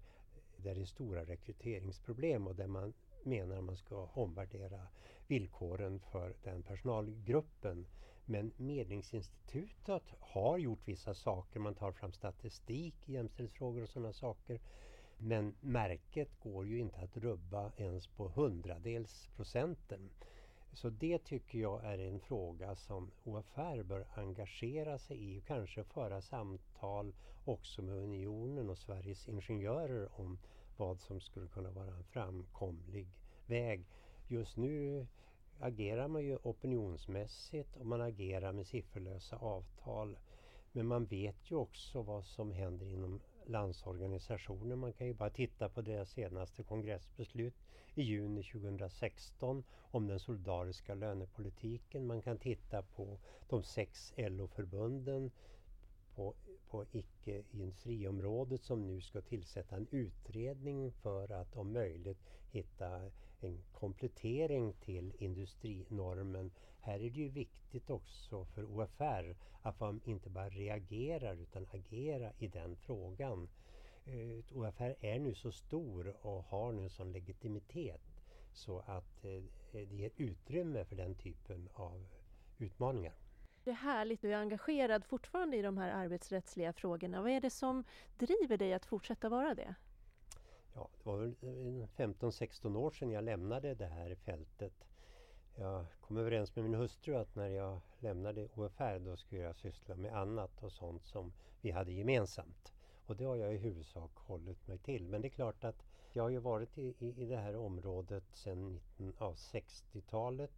där 0.57 0.75
det 0.75 0.81
är 0.81 0.85
stora 0.85 1.25
rekryteringsproblem 1.25 2.47
och 2.47 2.55
där 2.55 2.67
man 2.67 2.93
menar 3.23 3.57
att 3.57 3.63
man 3.63 3.77
ska 3.77 4.09
omvärdera 4.13 4.87
villkoren 5.27 5.99
för 5.99 6.35
den 6.43 6.63
personalgruppen. 6.63 7.87
Men 8.25 8.51
Medlingsinstitutet 8.57 10.03
har 10.19 10.57
gjort 10.57 10.87
vissa 10.87 11.13
saker. 11.13 11.59
Man 11.59 11.75
tar 11.75 11.91
fram 11.91 12.11
statistik 12.11 13.09
i 13.09 13.13
jämställdhetsfrågor 13.13 13.81
och 13.81 13.89
sådana 13.89 14.13
saker. 14.13 14.59
Men 15.17 15.55
märket 15.61 16.29
går 16.39 16.67
ju 16.67 16.79
inte 16.79 16.99
att 16.99 17.17
rubba 17.17 17.71
ens 17.77 18.07
på 18.07 18.27
hundradels 18.27 19.29
procenten. 19.35 20.09
Så 20.73 20.89
det 20.89 21.17
tycker 21.17 21.59
jag 21.59 21.85
är 21.85 21.99
en 21.99 22.19
fråga 22.19 22.75
som 22.75 23.11
OFR 23.23 23.83
bör 23.83 24.05
engagera 24.15 24.99
sig 24.99 25.17
i 25.17 25.39
och 25.39 25.45
kanske 25.45 25.83
föra 25.83 26.21
samtal 26.21 27.13
också 27.45 27.81
med 27.81 27.95
Unionen 27.95 28.69
och 28.69 28.77
Sveriges 28.77 29.27
Ingenjörer 29.27 30.09
om 30.19 30.39
vad 30.77 30.99
som 30.99 31.21
skulle 31.21 31.47
kunna 31.47 31.71
vara 31.71 31.91
en 31.91 32.03
framkomlig 32.03 33.07
väg. 33.45 33.85
Just 34.27 34.57
nu 34.57 35.07
agerar 35.59 36.07
man 36.07 36.25
ju 36.25 36.37
opinionsmässigt 36.43 37.75
och 37.77 37.85
man 37.85 38.01
agerar 38.01 38.51
med 38.51 38.67
sifferlösa 38.67 39.37
avtal. 39.37 40.17
Men 40.71 40.87
man 40.87 41.05
vet 41.05 41.51
ju 41.51 41.55
också 41.55 42.01
vad 42.01 42.25
som 42.25 42.51
händer 42.51 42.85
inom 42.85 43.19
Landsorganisationen. 43.49 44.79
Man 44.79 44.93
kan 44.93 45.07
ju 45.07 45.13
bara 45.13 45.29
titta 45.29 45.69
på 45.69 45.81
deras 45.81 46.09
senaste 46.09 46.63
kongressbeslut 46.63 47.53
i 47.95 48.01
juni 48.01 48.43
2016 48.43 49.63
om 49.91 50.07
den 50.07 50.19
solidariska 50.19 50.95
lönepolitiken. 50.95 52.07
Man 52.07 52.21
kan 52.21 52.37
titta 52.37 52.81
på 52.81 53.17
de 53.49 53.63
sex 53.63 54.13
LO-förbunden 54.17 55.31
på, 56.15 56.33
på 56.69 56.85
icke-industriområdet 56.91 58.63
som 58.63 58.87
nu 58.87 59.01
ska 59.01 59.21
tillsätta 59.21 59.75
en 59.75 59.87
utredning 59.91 60.91
för 60.91 61.31
att 61.31 61.55
om 61.55 61.73
möjligt 61.73 62.19
hitta 62.51 63.01
en 63.43 63.63
komplettering 63.73 64.73
till 64.73 65.13
industrinormen. 65.17 66.51
Här 66.79 66.95
är 66.99 67.09
det 67.09 67.19
ju 67.19 67.29
viktigt 67.29 67.89
också 67.89 68.45
för 68.45 68.63
OFR 68.63 69.35
att 69.61 69.79
man 69.79 70.01
inte 70.05 70.29
bara 70.29 70.49
reagerar 70.49 71.35
utan 71.35 71.67
agerar 71.71 72.33
i 72.39 72.47
den 72.47 72.75
frågan. 72.75 73.49
Eh, 74.05 74.57
OFR 74.57 74.95
är 74.99 75.19
nu 75.19 75.35
så 75.35 75.51
stor 75.51 76.15
och 76.21 76.43
har 76.43 76.71
nu 76.71 76.89
sån 76.89 77.11
legitimitet 77.11 78.01
så 78.53 78.79
att 78.79 79.25
eh, 79.25 79.43
det 79.71 79.83
ger 79.83 80.11
utrymme 80.17 80.85
för 80.85 80.95
den 80.95 81.15
typen 81.15 81.69
av 81.73 82.07
utmaningar. 82.57 83.13
Det 83.63 83.71
är 83.71 83.75
härligt, 83.75 84.21
du 84.21 84.33
är 84.33 84.37
engagerad 84.37 85.05
fortfarande 85.05 85.57
i 85.57 85.61
de 85.61 85.77
här 85.77 85.91
arbetsrättsliga 85.91 86.73
frågorna. 86.73 87.21
Vad 87.21 87.31
är 87.31 87.41
det 87.41 87.49
som 87.49 87.83
driver 88.17 88.57
dig 88.57 88.73
att 88.73 88.85
fortsätta 88.85 89.29
vara 89.29 89.55
det? 89.55 89.75
Ja, 90.77 90.89
det 90.97 91.09
var 91.09 91.17
väl 91.17 91.35
15-16 91.95 92.77
år 92.77 92.91
sedan 92.91 93.11
jag 93.11 93.23
lämnade 93.23 93.75
det 93.75 93.85
här 93.85 94.15
fältet. 94.15 94.73
Jag 95.55 95.85
kom 96.01 96.17
överens 96.17 96.55
med 96.55 96.65
min 96.65 96.73
hustru 96.73 97.15
att 97.15 97.35
när 97.35 97.47
jag 97.47 97.79
lämnade 97.99 98.47
OFR 98.55 98.99
då 98.99 99.17
skulle 99.17 99.41
jag 99.41 99.55
syssla 99.55 99.95
med 99.95 100.17
annat 100.17 100.63
och 100.63 100.71
sånt 100.71 101.05
som 101.05 101.33
vi 101.61 101.71
hade 101.71 101.91
gemensamt. 101.91 102.73
Och 103.05 103.15
det 103.15 103.23
har 103.23 103.35
jag 103.35 103.53
i 103.53 103.57
huvudsak 103.57 104.11
hållit 104.15 104.67
mig 104.67 104.77
till. 104.77 105.07
Men 105.07 105.21
det 105.21 105.27
är 105.27 105.29
klart 105.29 105.63
att 105.63 105.83
jag 106.13 106.23
har 106.23 106.29
ju 106.29 106.39
varit 106.39 106.77
i, 106.77 106.95
i, 106.99 107.23
i 107.23 107.25
det 107.25 107.37
här 107.37 107.55
området 107.55 108.23
sedan 108.33 108.73
mitten 108.73 109.13
av 109.17 109.35
60-talet 109.35 110.51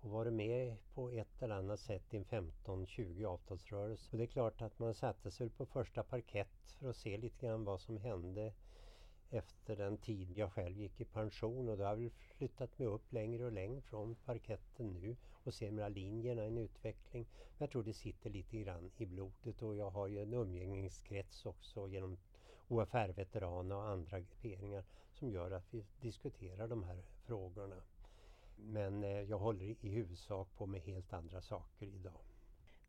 och 0.00 0.10
varit 0.10 0.32
med 0.32 0.76
på 0.94 1.10
ett 1.10 1.42
eller 1.42 1.54
annat 1.54 1.80
sätt 1.80 2.14
i 2.14 2.16
en 2.16 2.24
15-20 2.24 3.24
avtalsrörelser. 3.24 4.12
Och 4.12 4.18
det 4.18 4.24
är 4.24 4.26
klart 4.26 4.62
att 4.62 4.78
man 4.78 4.94
satte 4.94 5.30
sig 5.30 5.50
på 5.50 5.66
första 5.66 6.02
parkett 6.02 6.74
för 6.78 6.88
att 6.88 6.96
se 6.96 7.16
lite 7.16 7.46
grann 7.46 7.64
vad 7.64 7.80
som 7.80 7.96
hände 7.96 8.52
efter 9.30 9.76
den 9.76 9.98
tid 9.98 10.38
jag 10.38 10.52
själv 10.52 10.78
gick 10.78 11.00
i 11.00 11.04
pension 11.04 11.68
och 11.68 11.76
då 11.76 11.84
har 11.84 11.90
jag 11.90 11.96
väl 11.96 12.10
flyttat 12.36 12.78
mig 12.78 12.88
upp 12.88 13.12
längre 13.12 13.44
och 13.44 13.52
längre 13.52 13.80
från 13.80 14.14
parketten 14.14 14.86
nu 14.92 15.16
och 15.44 15.54
ser 15.54 15.70
mellan 15.70 15.92
linjerna 15.92 16.44
i 16.44 16.46
en 16.46 16.58
utveckling. 16.58 17.26
Men 17.32 17.56
jag 17.58 17.70
tror 17.70 17.82
det 17.82 17.92
sitter 17.92 18.30
lite 18.30 18.58
grann 18.58 18.90
i 18.96 19.06
blodet 19.06 19.62
och 19.62 19.76
jag 19.76 19.90
har 19.90 20.06
ju 20.06 20.22
en 20.22 20.34
umgängeskrets 20.34 21.46
också 21.46 21.88
genom 21.88 22.18
OFR-veteraner 22.68 23.76
och 23.76 23.88
andra 23.88 24.20
grupperingar 24.20 24.84
som 25.12 25.30
gör 25.30 25.50
att 25.50 25.74
vi 25.74 25.84
diskuterar 26.00 26.68
de 26.68 26.82
här 26.82 27.02
frågorna. 27.26 27.82
Men 28.56 29.04
eh, 29.04 29.20
jag 29.20 29.38
håller 29.38 29.64
i 29.64 29.88
huvudsak 29.88 30.48
på 30.56 30.66
med 30.66 30.80
helt 30.80 31.12
andra 31.12 31.40
saker 31.40 31.86
idag. 31.86 32.20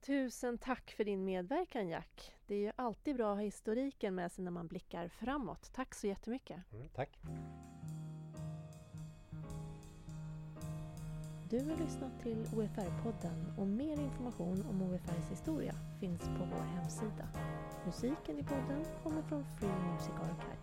Tusen 0.05 0.57
tack 0.57 0.91
för 0.91 1.03
din 1.03 1.25
medverkan 1.25 1.87
Jack. 1.89 2.31
Det 2.47 2.55
är 2.55 2.59
ju 2.59 2.71
alltid 2.75 3.15
bra 3.15 3.31
att 3.31 3.37
ha 3.37 3.43
historiken 3.43 4.15
med 4.15 4.31
sig 4.31 4.43
när 4.43 4.51
man 4.51 4.67
blickar 4.67 5.07
framåt. 5.07 5.71
Tack 5.73 5.95
så 5.95 6.07
jättemycket. 6.07 6.57
Mm, 6.73 6.89
tack. 6.89 7.19
Du 11.49 11.59
har 11.59 11.77
lyssnat 11.77 12.21
till 12.23 12.45
OFR-podden 12.53 13.57
och 13.57 13.67
mer 13.67 13.99
information 13.99 14.65
om 14.69 14.81
OFRs 14.81 15.31
historia 15.31 15.75
finns 15.99 16.21
på 16.21 16.47
vår 16.51 16.63
hemsida. 16.63 17.27
Musiken 17.85 18.39
i 18.39 18.43
podden 18.43 18.85
kommer 19.03 19.21
från 19.21 19.45
Free 19.45 19.69
Music 19.69 20.13
Archive. 20.15 20.59